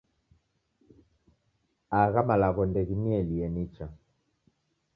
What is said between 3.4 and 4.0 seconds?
nicha.